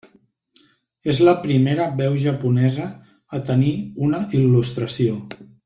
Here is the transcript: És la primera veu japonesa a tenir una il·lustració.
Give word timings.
És 1.13 1.19
la 1.27 1.33
primera 1.43 1.85
veu 1.99 2.17
japonesa 2.25 2.89
a 3.41 3.45
tenir 3.51 3.71
una 4.09 4.23
il·lustració. 4.41 5.21